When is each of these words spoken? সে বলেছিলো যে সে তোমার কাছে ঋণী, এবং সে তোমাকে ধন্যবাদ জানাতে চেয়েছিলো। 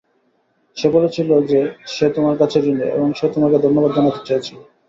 সে 0.77 0.87
বলেছিলো 0.89 1.35
যে 1.51 1.59
সে 1.87 2.05
তোমার 2.15 2.35
কাছে 2.37 2.57
ঋণী, 2.63 2.85
এবং 2.89 3.07
সে 3.13 3.25
তোমাকে 3.33 3.57
ধন্যবাদ 3.59 3.91
জানাতে 3.93 4.21
চেয়েছিলো। 4.27 4.61